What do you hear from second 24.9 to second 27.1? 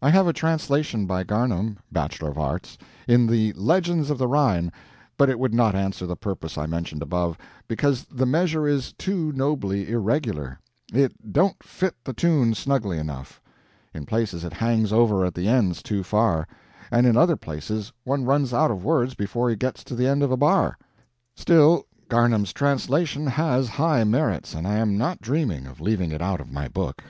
not dreaming of leaving it out of my book.